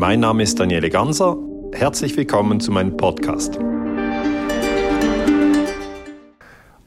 Mein 0.00 0.20
Name 0.20 0.44
ist 0.44 0.58
Daniele 0.58 0.88
Ganser. 0.88 1.36
Herzlich 1.74 2.16
willkommen 2.16 2.58
zu 2.58 2.72
meinem 2.72 2.96
Podcast. 2.96 3.58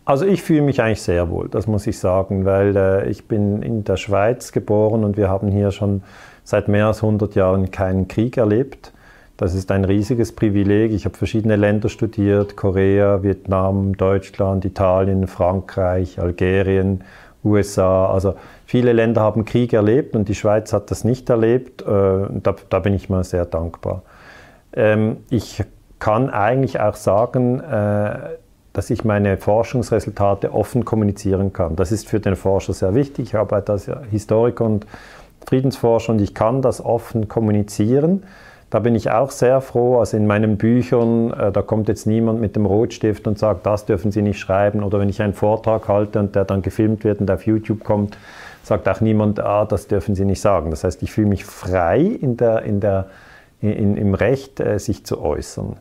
Also 0.04 0.26
ich 0.26 0.42
fühle 0.42 0.64
mich 0.64 0.82
eigentlich 0.82 1.04
sehr 1.04 1.30
wohl, 1.30 1.48
das 1.48 1.68
muss 1.68 1.86
ich 1.86 2.00
sagen, 2.00 2.44
weil 2.44 2.76
äh, 2.76 3.10
ich 3.12 3.28
bin 3.28 3.62
in 3.62 3.84
der 3.84 3.98
Schweiz 3.98 4.52
geboren 4.52 5.04
und 5.04 5.16
wir 5.16 5.30
haben 5.30 5.50
hier 5.50 5.70
schon 5.70 6.02
seit 6.44 6.68
mehr 6.68 6.88
als 6.88 7.04
100 7.04 7.36
Jahren 7.36 7.70
keinen 7.70 8.08
Krieg 8.08 8.38
erlebt. 8.38 8.94
Das 9.38 9.54
ist 9.54 9.70
ein 9.70 9.86
riesiges 9.86 10.32
Privileg. 10.32 10.92
Ich 10.92 11.06
habe 11.06 11.16
verschiedene 11.16 11.56
Länder 11.56 11.90
studiert, 11.90 12.58
Korea, 12.58 13.22
Vietnam, 13.22 13.96
Deutschland, 13.96 14.66
Italien, 14.66 15.28
Frankreich, 15.28 16.20
Algerien, 16.20 17.04
USA. 17.44 18.08
Also 18.08 18.36
viele 18.66 18.94
Länder 18.94 19.22
haben 19.22 19.46
Krieg 19.46 19.74
erlebt 19.74 20.16
und 20.16 20.30
die 20.30 20.36
Schweiz 20.36 20.74
hat 20.74 20.92
das 20.92 21.04
nicht 21.04 21.30
erlebt. 21.30 21.82
Äh, 21.82 21.86
da, 21.86 22.56
da 22.70 22.80
bin 22.80 22.94
ich 22.94 23.10
mal 23.10 23.24
sehr 23.24 23.46
dankbar. 23.46 24.04
Ähm, 24.74 25.18
ich 25.30 25.64
kann 26.00 26.30
eigentlich 26.30 26.80
auch 26.80 26.96
sagen, 26.96 27.60
äh, 27.60 28.16
dass 28.74 28.90
ich 28.90 29.06
meine 29.06 29.38
Forschungsresultate 29.38 30.52
offen 30.52 30.84
kommunizieren 30.84 31.54
kann. 31.54 31.76
Das 31.76 31.92
ist 31.92 32.08
für 32.08 32.20
den 32.20 32.36
Forscher 32.36 32.74
sehr 32.74 32.96
wichtig. 32.96 33.28
Ich 33.30 33.36
arbeite 33.36 33.72
als 33.72 33.90
Historiker 34.10 34.66
und 34.66 34.88
Friedensforscher 35.46 36.14
und 36.14 36.22
ich 36.22 36.34
kann 36.34 36.62
das 36.62 36.84
offen 36.84 37.28
kommunizieren. 37.28 38.24
Da 38.74 38.80
bin 38.80 38.96
ich 38.96 39.12
auch 39.12 39.30
sehr 39.30 39.62
froh. 39.62 40.00
Also 40.00 40.18
in 40.18 40.26
meinen 40.26 40.58
Büchern, 40.58 41.32
äh, 41.32 41.52
da 41.52 41.62
kommt 41.62 41.88
jetzt 41.90 42.08
niemand 42.08 42.42
mit 42.42 42.56
dem 42.56 42.66
Rotstift 42.66 43.28
und 43.28 43.38
sagt, 43.38 43.68
das 43.68 43.86
dürfen 43.86 44.12
Sie 44.12 44.24
nicht 44.24 44.40
schreiben. 44.40 44.82
Oder 44.82 45.00
wenn 45.00 45.10
ich 45.10 45.22
einen 45.22 45.36
Vortrag 45.36 45.88
halte 45.88 46.18
und 46.18 46.34
der 46.34 46.44
dann 46.44 46.64
gefilmt 46.64 47.04
wird 47.04 47.22
und 47.22 47.30
auf 47.30 47.46
YouTube 47.46 47.84
kommt, 47.84 48.18
sagt 48.64 48.90
auch 48.90 49.00
niemand, 49.00 49.40
ah, 49.40 49.66
das 49.66 49.86
dürfen 49.88 50.16
Sie 50.16 50.26
nicht 50.26 50.42
sagen. 50.42 50.72
Das 50.72 50.84
heißt, 50.84 51.04
ich 51.04 51.12
fühle 51.12 51.28
mich 51.28 51.46
frei 51.46 52.00
in 52.00 52.36
der, 52.36 52.64
in 52.64 52.80
der, 52.80 53.10
in, 53.62 53.96
im 53.96 54.16
Recht, 54.16 54.60
äh, 54.60 54.80
sich 54.80 55.06
zu 55.06 55.22
äußern. 55.22 55.78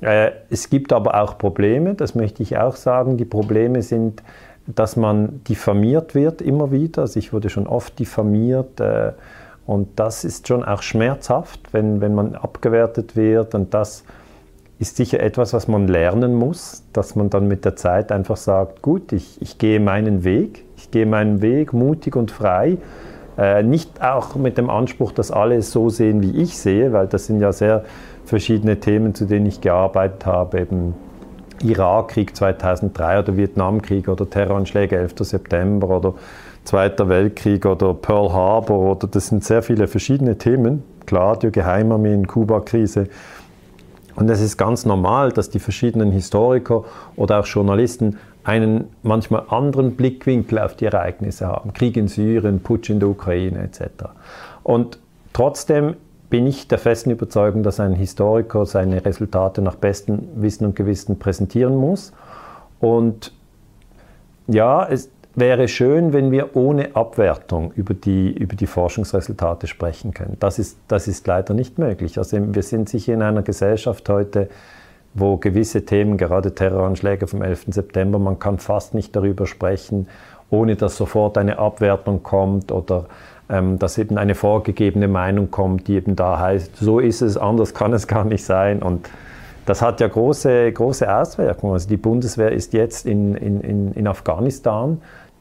Äh, 0.00 0.30
es 0.48 0.70
gibt 0.70 0.92
aber 0.92 1.20
auch 1.20 1.38
Probleme, 1.38 1.94
das 1.94 2.14
möchte 2.14 2.44
ich 2.44 2.56
auch 2.56 2.76
sagen. 2.76 3.16
Die 3.16 3.24
Probleme 3.24 3.82
sind, 3.82 4.22
dass 4.64 4.94
man 4.94 5.42
diffamiert 5.48 6.14
wird 6.14 6.40
immer 6.40 6.70
wieder. 6.70 7.02
Also 7.02 7.18
ich 7.18 7.32
wurde 7.32 7.50
schon 7.50 7.66
oft 7.66 7.98
diffamiert 7.98 8.78
äh, 8.78 9.10
und 9.68 10.00
das 10.00 10.24
ist 10.24 10.48
schon 10.48 10.64
auch 10.64 10.80
schmerzhaft, 10.80 11.74
wenn, 11.74 12.00
wenn 12.00 12.14
man 12.14 12.34
abgewertet 12.34 13.16
wird 13.16 13.54
und 13.54 13.74
das 13.74 14.02
ist 14.78 14.96
sicher 14.96 15.20
etwas, 15.20 15.52
was 15.52 15.68
man 15.68 15.86
lernen 15.88 16.34
muss, 16.34 16.84
dass 16.94 17.16
man 17.16 17.28
dann 17.28 17.48
mit 17.48 17.66
der 17.66 17.76
Zeit 17.76 18.10
einfach 18.10 18.38
sagt, 18.38 18.80
gut, 18.80 19.12
ich, 19.12 19.42
ich 19.42 19.58
gehe 19.58 19.78
meinen 19.78 20.24
Weg, 20.24 20.64
ich 20.78 20.90
gehe 20.90 21.04
meinen 21.04 21.42
Weg 21.42 21.74
mutig 21.74 22.16
und 22.16 22.30
frei. 22.30 22.78
Äh, 23.36 23.62
nicht 23.62 24.02
auch 24.02 24.36
mit 24.36 24.56
dem 24.56 24.70
Anspruch, 24.70 25.12
dass 25.12 25.30
alle 25.30 25.56
es 25.56 25.70
so 25.70 25.90
sehen, 25.90 26.22
wie 26.22 26.40
ich 26.40 26.56
sehe, 26.56 26.94
weil 26.94 27.06
das 27.06 27.26
sind 27.26 27.40
ja 27.40 27.52
sehr 27.52 27.84
verschiedene 28.24 28.80
Themen, 28.80 29.14
zu 29.14 29.26
denen 29.26 29.44
ich 29.44 29.60
gearbeitet 29.60 30.24
habe, 30.24 30.60
eben 30.60 30.94
Irakkrieg 31.62 32.34
2003 32.34 33.18
oder 33.18 33.36
Vietnamkrieg 33.36 34.08
oder 34.08 34.30
Terroranschläge 34.30 34.96
11. 34.96 35.12
September 35.18 35.90
oder 35.90 36.14
Zweiter 36.64 37.08
Weltkrieg 37.08 37.64
oder 37.64 37.94
Pearl 37.94 38.32
Harbor 38.32 38.92
oder 38.92 39.06
das 39.06 39.28
sind 39.28 39.44
sehr 39.44 39.62
viele 39.62 39.88
verschiedene 39.88 40.36
Themen. 40.36 40.82
Gladio, 41.06 41.50
Geheimarmeen, 41.50 42.26
Kuba-Krise. 42.26 43.08
Und 44.14 44.28
es 44.28 44.40
ist 44.40 44.56
ganz 44.56 44.84
normal, 44.84 45.32
dass 45.32 45.48
die 45.48 45.60
verschiedenen 45.60 46.10
Historiker 46.10 46.84
oder 47.16 47.40
auch 47.40 47.46
Journalisten 47.46 48.18
einen 48.44 48.88
manchmal 49.02 49.44
anderen 49.48 49.94
Blickwinkel 49.94 50.58
auf 50.58 50.74
die 50.74 50.86
Ereignisse 50.86 51.46
haben. 51.46 51.72
Krieg 51.72 51.96
in 51.96 52.08
Syrien, 52.08 52.60
Putsch 52.60 52.90
in 52.90 52.98
der 52.98 53.08
Ukraine 53.08 53.60
etc. 53.60 54.06
Und 54.62 54.98
trotzdem 55.32 55.96
bin 56.30 56.46
ich 56.46 56.68
der 56.68 56.78
festen 56.78 57.10
Überzeugung, 57.10 57.62
dass 57.62 57.80
ein 57.80 57.94
Historiker 57.94 58.66
seine 58.66 59.04
Resultate 59.04 59.62
nach 59.62 59.76
bestem 59.76 60.28
Wissen 60.34 60.66
und 60.66 60.76
Gewissen 60.76 61.18
präsentieren 61.18 61.76
muss. 61.76 62.12
Und 62.80 63.32
ja, 64.46 64.86
es 64.88 65.10
wäre 65.38 65.68
schön, 65.68 66.12
wenn 66.12 66.30
wir 66.30 66.56
ohne 66.56 66.94
Abwertung 66.94 67.72
über 67.72 67.94
die, 67.94 68.30
über 68.30 68.56
die 68.56 68.66
Forschungsresultate 68.66 69.66
sprechen 69.66 70.14
können. 70.14 70.36
Das 70.40 70.58
ist, 70.58 70.78
das 70.88 71.08
ist 71.08 71.26
leider 71.26 71.54
nicht 71.54 71.78
möglich. 71.78 72.18
Also 72.18 72.38
wir 72.54 72.62
sind 72.62 72.88
sicher 72.88 73.14
in 73.14 73.22
einer 73.22 73.42
Gesellschaft 73.42 74.08
heute, 74.08 74.48
wo 75.14 75.36
gewisse 75.36 75.84
Themen, 75.84 76.16
gerade 76.16 76.54
Terroranschläge 76.54 77.26
vom 77.26 77.42
11. 77.42 77.66
September, 77.68 78.18
man 78.18 78.38
kann 78.38 78.58
fast 78.58 78.94
nicht 78.94 79.14
darüber 79.16 79.46
sprechen, 79.46 80.08
ohne 80.50 80.76
dass 80.76 80.96
sofort 80.96 81.38
eine 81.38 81.58
Abwertung 81.58 82.22
kommt 82.22 82.72
oder 82.72 83.06
ähm, 83.50 83.78
dass 83.78 83.98
eben 83.98 84.18
eine 84.18 84.34
vorgegebene 84.34 85.08
Meinung 85.08 85.50
kommt, 85.50 85.88
die 85.88 85.94
eben 85.94 86.16
da 86.16 86.38
heißt, 86.38 86.76
so 86.76 86.98
ist 87.00 87.22
es, 87.22 87.36
anders 87.36 87.74
kann 87.74 87.92
es 87.92 88.06
gar 88.06 88.24
nicht 88.24 88.44
sein. 88.44 88.82
Und 88.82 89.08
das 89.66 89.82
hat 89.82 90.00
ja 90.00 90.08
große, 90.08 90.72
große 90.72 91.12
Auswirkungen. 91.14 91.74
Also 91.74 91.88
die 91.88 91.96
Bundeswehr 91.96 92.52
ist 92.52 92.72
jetzt 92.72 93.06
in, 93.06 93.34
in, 93.34 93.92
in 93.92 94.06
Afghanistan, 94.06 95.00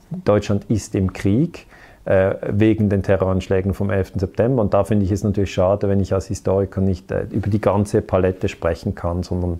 Deutschland 0.09 0.65
ist 0.69 0.95
im 0.95 1.13
Krieg 1.13 1.67
äh, 2.05 2.35
wegen 2.49 2.89
den 2.89 3.03
Terroranschlägen 3.03 3.73
vom 3.73 3.89
11. 3.89 4.13
September. 4.15 4.61
Und 4.61 4.73
da 4.73 4.83
finde 4.83 5.05
ich 5.05 5.11
es 5.11 5.23
natürlich 5.23 5.53
schade, 5.53 5.89
wenn 5.89 5.99
ich 5.99 6.13
als 6.13 6.27
Historiker 6.27 6.81
nicht 6.81 7.11
äh, 7.11 7.25
über 7.31 7.49
die 7.49 7.61
ganze 7.61 8.01
Palette 8.01 8.47
sprechen 8.47 8.95
kann, 8.95 9.23
sondern 9.23 9.57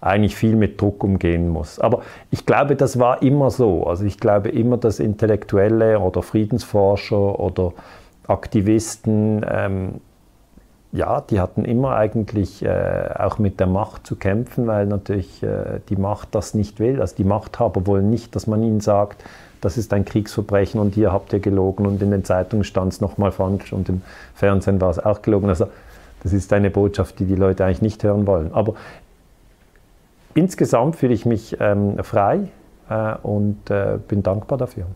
eigentlich 0.00 0.36
viel 0.36 0.54
mit 0.54 0.80
Druck 0.80 1.02
umgehen 1.02 1.48
muss. 1.48 1.80
Aber 1.80 2.02
ich 2.30 2.46
glaube, 2.46 2.76
das 2.76 2.98
war 3.00 3.22
immer 3.22 3.50
so. 3.50 3.84
Also 3.84 4.04
ich 4.04 4.18
glaube 4.18 4.48
immer, 4.48 4.76
dass 4.76 5.00
Intellektuelle 5.00 5.98
oder 5.98 6.22
Friedensforscher 6.22 7.40
oder 7.40 7.72
Aktivisten, 8.28 9.44
ähm, 9.50 9.94
ja, 10.92 11.20
die 11.20 11.40
hatten 11.40 11.64
immer 11.64 11.96
eigentlich 11.96 12.64
äh, 12.64 13.10
auch 13.18 13.38
mit 13.38 13.60
der 13.60 13.66
Macht 13.66 14.06
zu 14.06 14.16
kämpfen, 14.16 14.66
weil 14.66 14.86
natürlich 14.86 15.42
äh, 15.42 15.80
die 15.88 15.96
Macht 15.96 16.28
das 16.34 16.54
nicht 16.54 16.80
will. 16.80 17.00
Also 17.00 17.14
die 17.16 17.24
Machthaber 17.24 17.86
wollen 17.86 18.08
nicht, 18.08 18.34
dass 18.34 18.46
man 18.46 18.62
ihnen 18.62 18.80
sagt, 18.80 19.22
das 19.60 19.76
ist 19.76 19.92
ein 19.92 20.04
Kriegsverbrechen 20.04 20.80
und 20.80 20.94
hier 20.94 21.12
habt 21.12 21.32
ihr 21.32 21.40
gelogen 21.40 21.86
und 21.86 22.00
in 22.00 22.10
den 22.10 22.24
Zeitungen 22.24 22.64
stand 22.64 22.92
es 22.92 23.00
nochmal 23.00 23.32
falsch 23.32 23.72
und 23.72 23.88
im 23.88 24.02
Fernsehen 24.34 24.80
war 24.80 24.90
es 24.90 24.98
auch 24.98 25.20
gelogen. 25.20 25.48
Also 25.48 25.66
das 26.22 26.32
ist 26.32 26.52
eine 26.52 26.70
Botschaft, 26.70 27.18
die 27.18 27.26
die 27.26 27.34
Leute 27.34 27.64
eigentlich 27.64 27.82
nicht 27.82 28.02
hören 28.02 28.26
wollen. 28.26 28.52
Aber 28.54 28.74
insgesamt 30.34 30.96
fühle 30.96 31.12
ich 31.12 31.26
mich 31.26 31.56
ähm, 31.60 32.02
frei 32.02 32.48
äh, 32.88 33.14
und 33.22 33.70
äh, 33.70 33.98
bin 34.06 34.22
dankbar 34.22 34.58
dafür. 34.58 34.86